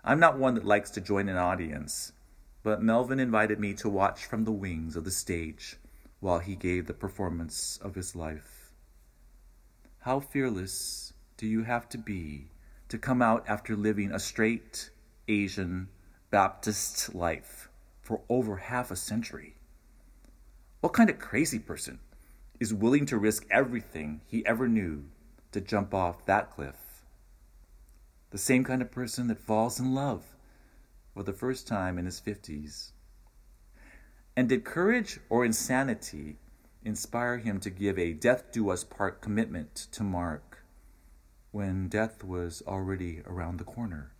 I'm 0.03 0.19
not 0.19 0.39
one 0.39 0.55
that 0.55 0.65
likes 0.65 0.89
to 0.91 1.01
join 1.01 1.29
an 1.29 1.37
audience, 1.37 2.13
but 2.63 2.81
Melvin 2.81 3.19
invited 3.19 3.59
me 3.59 3.75
to 3.75 3.87
watch 3.87 4.25
from 4.25 4.45
the 4.45 4.51
wings 4.51 4.95
of 4.95 5.03
the 5.03 5.11
stage 5.11 5.77
while 6.21 6.39
he 6.39 6.55
gave 6.55 6.87
the 6.87 6.95
performance 6.95 7.77
of 7.79 7.93
his 7.93 8.15
life. 8.15 8.73
How 9.99 10.19
fearless 10.19 11.13
do 11.37 11.45
you 11.45 11.65
have 11.65 11.87
to 11.89 11.99
be 11.99 12.49
to 12.89 12.97
come 12.97 13.21
out 13.21 13.45
after 13.47 13.75
living 13.75 14.11
a 14.11 14.17
straight 14.17 14.89
Asian 15.27 15.89
Baptist 16.31 17.13
life 17.13 17.69
for 18.01 18.21
over 18.27 18.57
half 18.57 18.89
a 18.89 18.95
century? 18.95 19.56
What 20.79 20.93
kind 20.93 21.09
of 21.09 21.17
crazy 21.17 21.57
person 21.57 21.97
is 22.59 22.71
willing 22.71 23.07
to 23.07 23.17
risk 23.17 23.47
everything 23.49 24.21
he 24.27 24.45
ever 24.45 24.67
knew 24.67 25.05
to 25.51 25.59
jump 25.59 25.91
off 25.91 26.25
that 26.27 26.51
cliff? 26.51 27.03
The 28.29 28.37
same 28.37 28.63
kind 28.63 28.83
of 28.83 28.91
person 28.91 29.27
that 29.27 29.39
falls 29.39 29.79
in 29.79 29.95
love 29.95 30.35
for 31.15 31.23
the 31.23 31.33
first 31.33 31.67
time 31.67 31.97
in 31.97 32.05
his 32.05 32.21
50s. 32.21 32.91
And 34.35 34.47
did 34.47 34.63
courage 34.63 35.19
or 35.29 35.43
insanity 35.43 36.37
inspire 36.85 37.39
him 37.39 37.59
to 37.61 37.71
give 37.71 37.97
a 37.97 38.13
death 38.13 38.51
do 38.51 38.69
us 38.69 38.83
part 38.83 39.19
commitment 39.19 39.73
to 39.93 40.03
Mark 40.03 40.63
when 41.49 41.87
death 41.87 42.23
was 42.23 42.61
already 42.67 43.23
around 43.25 43.57
the 43.57 43.63
corner? 43.63 44.11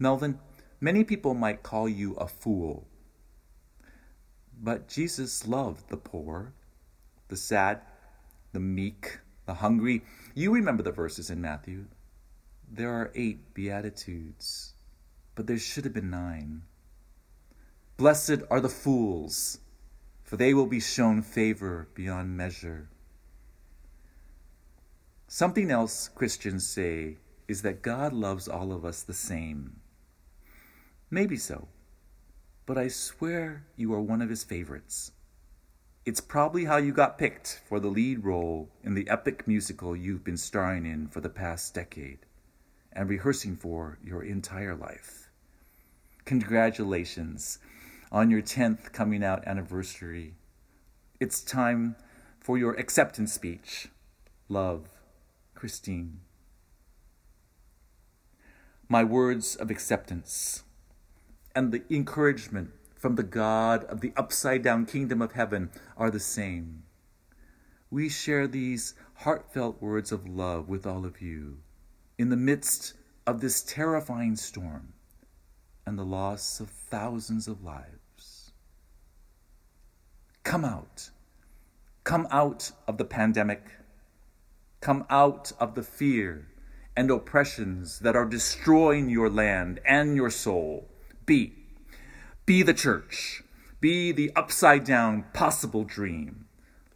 Melvin, 0.00 0.40
many 0.80 1.04
people 1.04 1.34
might 1.34 1.62
call 1.62 1.88
you 1.88 2.14
a 2.14 2.26
fool 2.26 2.88
but 4.60 4.88
Jesus 4.88 5.46
loved 5.46 5.88
the 5.88 5.96
poor, 5.96 6.52
the 7.28 7.36
sad, 7.36 7.80
the 8.52 8.60
meek, 8.60 9.18
the 9.46 9.54
hungry. 9.54 10.02
You 10.34 10.52
remember 10.52 10.82
the 10.82 10.92
verses 10.92 11.30
in 11.30 11.40
Matthew. 11.40 11.86
There 12.70 12.90
are 12.90 13.12
eight 13.14 13.54
Beatitudes, 13.54 14.74
but 15.34 15.46
there 15.46 15.58
should 15.58 15.84
have 15.84 15.94
been 15.94 16.10
nine. 16.10 16.62
Blessed 17.96 18.42
are 18.50 18.60
the 18.60 18.68
fools, 18.68 19.58
for 20.22 20.36
they 20.36 20.54
will 20.54 20.66
be 20.66 20.80
shown 20.80 21.22
favor 21.22 21.88
beyond 21.94 22.36
measure. 22.36 22.88
Something 25.26 25.70
else 25.70 26.08
Christians 26.08 26.66
say 26.66 27.18
is 27.46 27.62
that 27.62 27.82
God 27.82 28.12
loves 28.12 28.48
all 28.48 28.72
of 28.72 28.84
us 28.84 29.02
the 29.02 29.14
same. 29.14 29.80
Maybe 31.10 31.36
so 31.36 31.68
but 32.68 32.76
I 32.76 32.88
swear 32.88 33.64
you 33.76 33.94
are 33.94 34.02
one 34.02 34.20
of 34.20 34.28
his 34.28 34.44
favorites. 34.44 35.12
It's 36.04 36.20
probably 36.20 36.66
how 36.66 36.76
you 36.76 36.92
got 36.92 37.16
picked 37.16 37.62
for 37.66 37.80
the 37.80 37.88
lead 37.88 38.22
role 38.22 38.68
in 38.84 38.92
the 38.92 39.08
epic 39.08 39.48
musical 39.48 39.96
you've 39.96 40.22
been 40.22 40.36
starring 40.36 40.84
in 40.84 41.08
for 41.08 41.22
the 41.22 41.30
past 41.30 41.72
decade 41.72 42.18
and 42.92 43.08
rehearsing 43.08 43.56
for 43.56 43.98
your 44.04 44.22
entire 44.22 44.74
life. 44.74 45.30
Congratulations 46.26 47.58
on 48.12 48.30
your 48.30 48.42
10th 48.42 48.92
coming 48.92 49.24
out 49.24 49.48
anniversary. 49.48 50.34
It's 51.18 51.40
time 51.40 51.96
for 52.38 52.58
your 52.58 52.74
acceptance 52.74 53.32
speech. 53.32 53.88
Love, 54.50 54.90
Christine. 55.54 56.20
My 58.90 59.04
words 59.04 59.56
of 59.56 59.70
acceptance 59.70 60.64
and 61.58 61.72
the 61.72 61.82
encouragement 61.90 62.70
from 62.94 63.16
the 63.16 63.24
God 63.24 63.82
of 63.86 64.00
the 64.00 64.12
upside 64.16 64.62
down 64.62 64.86
kingdom 64.86 65.20
of 65.20 65.32
heaven 65.32 65.70
are 65.96 66.08
the 66.08 66.20
same. 66.20 66.84
We 67.90 68.08
share 68.08 68.46
these 68.46 68.94
heartfelt 69.14 69.82
words 69.82 70.12
of 70.12 70.24
love 70.24 70.68
with 70.68 70.86
all 70.86 71.04
of 71.04 71.20
you 71.20 71.58
in 72.16 72.28
the 72.28 72.36
midst 72.36 72.94
of 73.26 73.40
this 73.40 73.60
terrifying 73.60 74.36
storm 74.36 74.92
and 75.84 75.98
the 75.98 76.04
loss 76.04 76.60
of 76.60 76.70
thousands 76.70 77.48
of 77.48 77.64
lives. 77.64 78.52
Come 80.44 80.64
out. 80.64 81.10
Come 82.04 82.28
out 82.30 82.70
of 82.86 82.98
the 82.98 83.04
pandemic. 83.04 83.64
Come 84.80 85.04
out 85.10 85.50
of 85.58 85.74
the 85.74 85.82
fear 85.82 86.46
and 86.96 87.10
oppressions 87.10 87.98
that 87.98 88.14
are 88.14 88.26
destroying 88.26 89.08
your 89.08 89.28
land 89.28 89.80
and 89.84 90.14
your 90.14 90.30
soul 90.30 90.88
be. 91.28 91.52
Be 92.46 92.62
the 92.62 92.72
church. 92.72 93.44
Be 93.80 94.12
the 94.12 94.32
upside 94.34 94.84
down 94.84 95.26
possible 95.34 95.84
dream. 95.84 96.46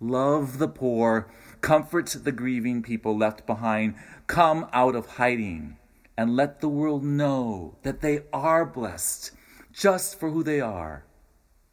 love 0.01 0.59
the 0.59 0.67
poor, 0.67 1.31
comfort 1.61 2.07
the 2.25 2.33
grieving 2.33 2.83
people 2.83 3.17
left 3.17 3.47
behind, 3.47 3.95
come 4.27 4.67
out 4.73 4.97
of 4.97 5.07
hiding, 5.21 5.77
and 6.17 6.35
let 6.35 6.61
the 6.61 6.69
world 6.69 7.05
know 7.05 7.77
that 7.85 8.01
they 8.01 8.23
are 8.33 8.67
blessed 8.67 9.31
just 9.73 10.19
for 10.19 10.31
who 10.31 10.43
they 10.43 10.61
are. 10.61 11.05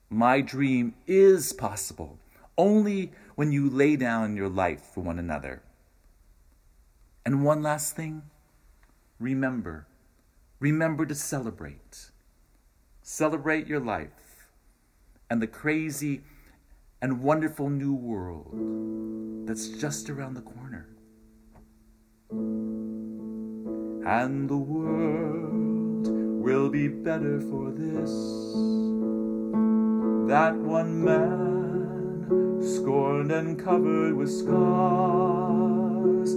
My 0.09 0.41
dream 0.41 0.93
is 1.07 1.53
possible 1.53 2.19
only 2.57 3.13
when 3.35 3.53
you 3.53 3.69
lay 3.69 3.95
down 3.95 4.35
your 4.35 4.49
life 4.49 4.81
for 4.93 5.01
one 5.01 5.17
another. 5.17 5.63
And 7.25 7.45
one 7.45 7.63
last 7.63 7.95
thing 7.95 8.23
remember, 9.17 9.87
remember 10.59 11.05
to 11.05 11.15
celebrate. 11.15 11.88
Celebrate 13.11 13.65
your 13.65 13.79
life 13.79 14.45
and 15.31 15.41
the 15.41 15.47
crazy 15.47 16.21
and 17.01 17.23
wonderful 17.23 17.67
new 17.67 17.91
world 17.91 19.47
that's 19.47 19.69
just 19.69 20.11
around 20.11 20.35
the 20.35 20.41
corner. 20.41 20.87
And 24.07 24.47
the 24.47 24.57
world 24.57 26.07
will 26.39 26.69
be 26.69 26.87
better 26.87 27.41
for 27.41 27.71
this. 27.71 28.11
That 30.29 30.55
one 30.55 31.03
man, 31.03 32.61
scorned 32.61 33.31
and 33.31 33.57
covered 33.57 34.13
with 34.13 34.31
scars, 34.31 36.29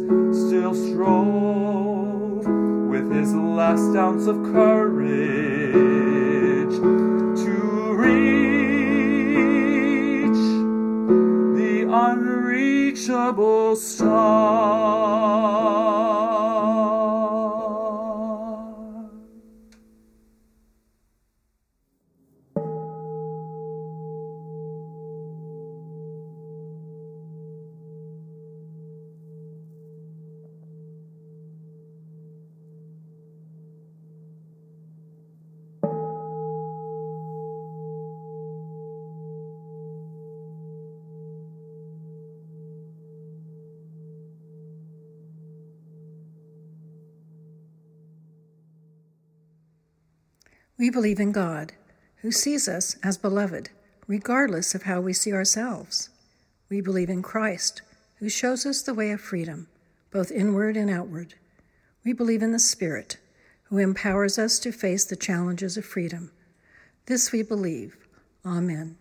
still 0.46 0.74
strove 0.74 2.46
with 2.88 3.12
his 3.12 3.34
last 3.34 3.94
ounce 3.94 4.26
of 4.26 4.42
courage 4.42 6.11
unreachable 13.08 13.74
star. 13.76 14.31
Believe 50.92 51.18
in 51.18 51.32
God, 51.32 51.72
who 52.18 52.30
sees 52.30 52.68
us 52.68 52.96
as 53.02 53.18
beloved, 53.18 53.70
regardless 54.06 54.76
of 54.76 54.84
how 54.84 55.00
we 55.00 55.12
see 55.12 55.32
ourselves. 55.32 56.10
We 56.68 56.80
believe 56.80 57.10
in 57.10 57.22
Christ, 57.22 57.82
who 58.20 58.28
shows 58.28 58.64
us 58.64 58.82
the 58.82 58.94
way 58.94 59.10
of 59.10 59.20
freedom, 59.20 59.66
both 60.12 60.30
inward 60.30 60.76
and 60.76 60.88
outward. 60.88 61.34
We 62.04 62.12
believe 62.12 62.42
in 62.42 62.52
the 62.52 62.60
Spirit, 62.60 63.16
who 63.64 63.78
empowers 63.78 64.38
us 64.38 64.60
to 64.60 64.70
face 64.70 65.04
the 65.04 65.16
challenges 65.16 65.76
of 65.76 65.84
freedom. 65.84 66.30
This 67.06 67.32
we 67.32 67.42
believe. 67.42 67.96
Amen. 68.46 68.96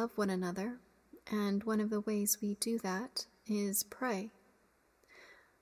Love 0.00 0.16
one 0.16 0.30
another, 0.30 0.78
and 1.30 1.62
one 1.64 1.78
of 1.78 1.90
the 1.90 2.00
ways 2.00 2.38
we 2.40 2.54
do 2.54 2.78
that 2.78 3.26
is 3.46 3.82
pray. 3.82 4.30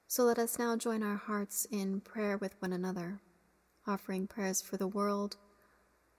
So 0.06 0.22
let 0.22 0.38
us 0.38 0.60
now 0.60 0.76
join 0.76 1.02
our 1.02 1.16
hearts 1.16 1.66
in 1.72 2.00
prayer 2.02 2.38
with 2.38 2.54
one 2.60 2.72
another, 2.72 3.20
offering 3.84 4.28
prayers 4.28 4.62
for 4.62 4.76
the 4.76 4.86
world, 4.86 5.36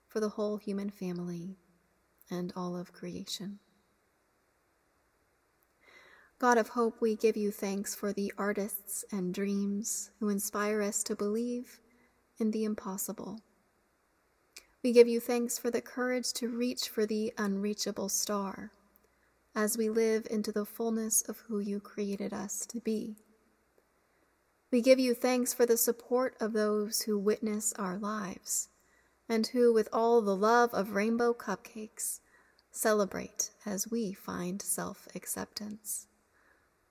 for 0.06 0.20
the 0.20 0.28
whole 0.28 0.58
human 0.58 0.90
family, 0.90 1.56
and 2.30 2.52
all 2.54 2.76
of 2.76 2.92
creation. 2.92 3.58
God 6.38 6.58
of 6.58 6.68
hope, 6.68 7.00
we 7.00 7.16
give 7.16 7.38
you 7.38 7.50
thanks 7.50 7.94
for 7.94 8.12
the 8.12 8.34
artists 8.36 9.02
and 9.10 9.32
dreams 9.32 10.10
who 10.20 10.28
inspire 10.28 10.82
us 10.82 11.02
to 11.04 11.16
believe 11.16 11.80
in 12.38 12.50
the 12.50 12.64
impossible 12.64 13.40
we 14.82 14.92
give 14.92 15.08
you 15.08 15.20
thanks 15.20 15.58
for 15.58 15.70
the 15.70 15.82
courage 15.82 16.32
to 16.32 16.48
reach 16.48 16.88
for 16.88 17.04
the 17.04 17.32
unreachable 17.36 18.08
star 18.08 18.72
as 19.54 19.76
we 19.76 19.88
live 19.88 20.26
into 20.30 20.52
the 20.52 20.64
fullness 20.64 21.22
of 21.22 21.38
who 21.48 21.58
you 21.58 21.80
created 21.80 22.32
us 22.32 22.64
to 22.66 22.80
be. 22.80 23.16
We 24.72 24.80
give 24.80 24.98
you 24.98 25.14
thanks 25.14 25.52
for 25.52 25.66
the 25.66 25.76
support 25.76 26.36
of 26.40 26.52
those 26.52 27.02
who 27.02 27.18
witness 27.18 27.72
our 27.74 27.98
lives 27.98 28.68
and 29.28 29.46
who, 29.48 29.72
with 29.72 29.88
all 29.92 30.22
the 30.22 30.36
love 30.36 30.72
of 30.72 30.94
rainbow 30.94 31.34
cupcakes, 31.34 32.20
celebrate 32.70 33.50
as 33.66 33.90
we 33.90 34.12
find 34.12 34.62
self 34.62 35.08
acceptance. 35.14 36.06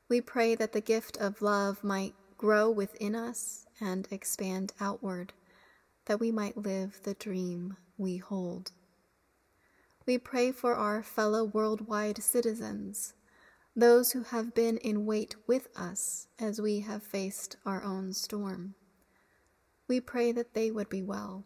We 0.09 0.21
pray 0.21 0.55
that 0.55 0.73
the 0.73 0.81
gift 0.81 1.17
of 1.17 1.41
love 1.41 1.83
might 1.83 2.13
grow 2.37 2.69
within 2.69 3.15
us 3.15 3.65
and 3.79 4.07
expand 4.11 4.73
outward 4.79 5.33
that 6.09 6.19
we 6.19 6.31
might 6.31 6.57
live 6.57 6.99
the 7.03 7.13
dream 7.13 7.77
we 7.95 8.17
hold. 8.17 8.71
We 10.07 10.17
pray 10.17 10.51
for 10.51 10.73
our 10.73 11.03
fellow 11.03 11.43
worldwide 11.43 12.23
citizens, 12.23 13.13
those 13.75 14.13
who 14.13 14.23
have 14.23 14.55
been 14.55 14.77
in 14.77 15.05
wait 15.05 15.35
with 15.45 15.67
us 15.77 16.25
as 16.39 16.59
we 16.59 16.79
have 16.79 17.03
faced 17.03 17.57
our 17.63 17.83
own 17.83 18.13
storm. 18.13 18.73
We 19.87 19.99
pray 19.99 20.31
that 20.31 20.55
they 20.55 20.71
would 20.71 20.89
be 20.89 21.03
well. 21.03 21.43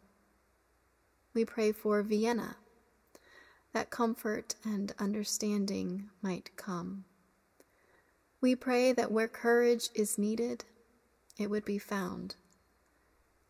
We 1.34 1.44
pray 1.44 1.74
for 1.74 2.02
Vienna, 2.02 2.56
that 3.74 3.90
comfort 3.90 4.56
and 4.64 4.94
understanding 4.98 6.10
might 6.22 6.56
come. 6.56 7.04
We 8.40 8.56
pray 8.56 8.94
that 8.94 9.12
where 9.12 9.28
courage 9.28 9.90
is 9.94 10.18
needed, 10.18 10.64
it 11.38 11.50
would 11.50 11.66
be 11.66 11.80
found 11.80 12.38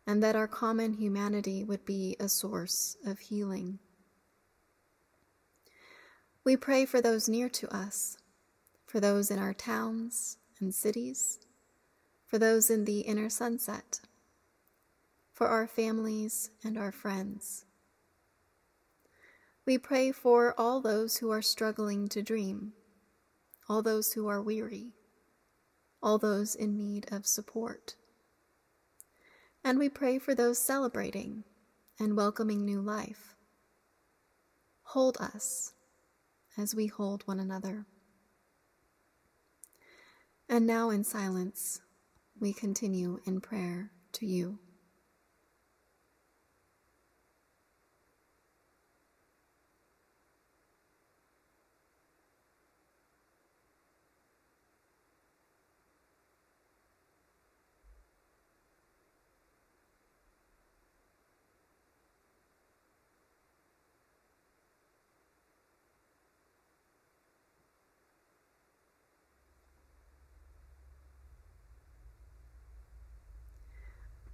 and 0.06 0.22
that 0.22 0.36
our 0.36 0.48
common 0.48 0.94
humanity 0.94 1.64
would 1.64 1.84
be 1.84 2.16
a 2.20 2.28
source 2.28 2.96
of 3.06 3.18
healing. 3.18 3.78
We 6.44 6.56
pray 6.56 6.84
for 6.84 7.00
those 7.00 7.28
near 7.28 7.48
to 7.48 7.74
us, 7.74 8.18
for 8.84 9.00
those 9.00 9.30
in 9.30 9.38
our 9.38 9.54
towns 9.54 10.36
and 10.60 10.74
cities, 10.74 11.38
for 12.26 12.38
those 12.38 12.68
in 12.68 12.84
the 12.84 13.00
inner 13.00 13.30
sunset, 13.30 14.00
for 15.32 15.48
our 15.48 15.66
families 15.66 16.50
and 16.62 16.76
our 16.76 16.92
friends. 16.92 17.64
We 19.66 19.78
pray 19.78 20.12
for 20.12 20.54
all 20.58 20.82
those 20.82 21.16
who 21.16 21.30
are 21.30 21.40
struggling 21.40 22.08
to 22.08 22.22
dream, 22.22 22.74
all 23.66 23.80
those 23.80 24.12
who 24.12 24.28
are 24.28 24.42
weary, 24.42 24.92
all 26.02 26.18
those 26.18 26.54
in 26.54 26.76
need 26.76 27.10
of 27.10 27.26
support. 27.26 27.96
And 29.64 29.78
we 29.78 29.88
pray 29.88 30.18
for 30.18 30.34
those 30.34 30.58
celebrating 30.58 31.42
and 31.98 32.16
welcoming 32.16 32.64
new 32.66 32.82
life. 32.82 33.34
Hold 34.82 35.16
us 35.16 35.72
as 36.58 36.74
we 36.74 36.86
hold 36.86 37.22
one 37.22 37.40
another. 37.40 37.86
And 40.50 40.66
now, 40.66 40.90
in 40.90 41.02
silence, 41.02 41.80
we 42.38 42.52
continue 42.52 43.20
in 43.24 43.40
prayer 43.40 43.90
to 44.12 44.26
you. 44.26 44.58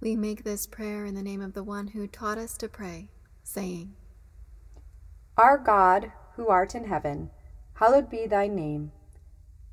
We 0.01 0.15
make 0.15 0.43
this 0.43 0.65
prayer 0.65 1.05
in 1.05 1.13
the 1.13 1.21
name 1.21 1.41
of 1.41 1.53
the 1.53 1.63
one 1.63 1.89
who 1.89 2.07
taught 2.07 2.39
us 2.39 2.57
to 2.57 2.67
pray, 2.67 3.09
saying, 3.43 3.93
Our 5.37 5.59
God, 5.59 6.11
who 6.35 6.47
art 6.47 6.73
in 6.73 6.85
heaven, 6.85 7.29
hallowed 7.75 8.09
be 8.09 8.25
thy 8.25 8.47
name. 8.47 8.93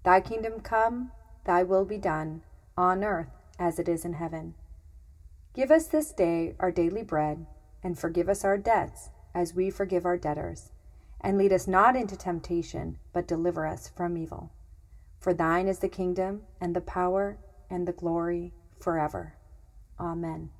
Thy 0.04 0.20
kingdom 0.20 0.60
come, 0.60 1.12
thy 1.46 1.62
will 1.62 1.86
be 1.86 1.96
done, 1.96 2.42
on 2.76 3.02
earth 3.02 3.30
as 3.58 3.78
it 3.78 3.88
is 3.88 4.04
in 4.04 4.12
heaven. 4.12 4.54
Give 5.54 5.70
us 5.70 5.86
this 5.86 6.12
day 6.12 6.54
our 6.60 6.70
daily 6.70 7.02
bread, 7.02 7.46
and 7.82 7.98
forgive 7.98 8.28
us 8.28 8.44
our 8.44 8.58
debts 8.58 9.08
as 9.34 9.54
we 9.54 9.70
forgive 9.70 10.04
our 10.04 10.18
debtors. 10.18 10.72
And 11.22 11.38
lead 11.38 11.54
us 11.54 11.66
not 11.66 11.96
into 11.96 12.18
temptation, 12.18 12.98
but 13.14 13.26
deliver 13.26 13.66
us 13.66 13.88
from 13.88 14.18
evil. 14.18 14.52
For 15.18 15.32
thine 15.32 15.68
is 15.68 15.78
the 15.78 15.88
kingdom, 15.88 16.42
and 16.60 16.76
the 16.76 16.82
power, 16.82 17.38
and 17.70 17.88
the 17.88 17.92
glory 17.92 18.52
forever. 18.78 19.37
Amen. 20.00 20.50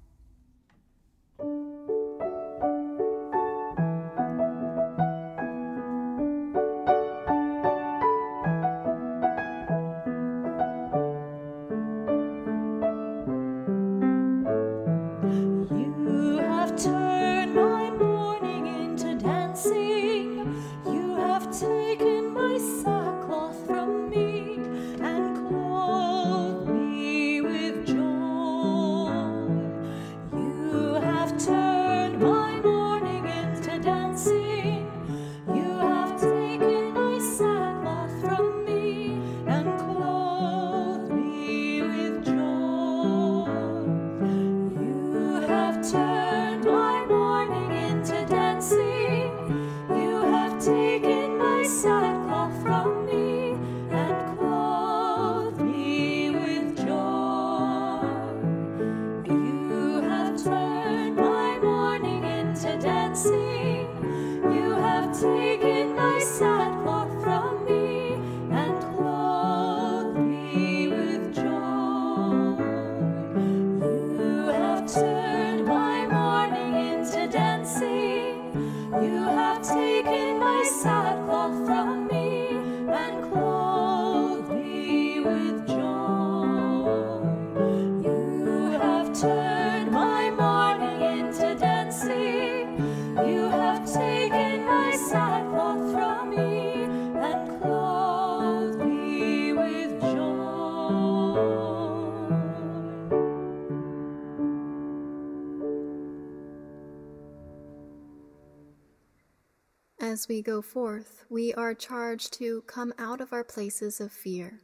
We 110.29 110.43
go 110.43 110.61
forth, 110.61 111.25
we 111.29 111.55
are 111.55 111.75
charged 111.75 112.35
to 112.35 112.63
come 112.67 112.93
out 112.99 113.21
of 113.21 113.33
our 113.33 113.45
places 113.45 114.01
of 114.01 114.13
fear, 114.13 114.61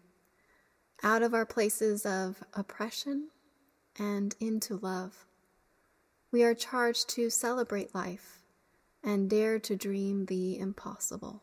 out 1.03 1.23
of 1.23 1.35
our 1.35 1.47
places 1.47 2.05
of 2.05 2.43
oppression, 2.53 3.31
and 3.99 4.35
into 4.41 4.77
love. 4.77 5.27
We 6.31 6.43
are 6.43 6.55
charged 6.55 7.09
to 7.11 7.31
celebrate 7.31 7.95
life 7.95 8.43
and 9.03 9.31
dare 9.31 9.59
to 9.61 9.77
dream 9.77 10.27
the 10.27 10.59
impossible. 10.59 11.43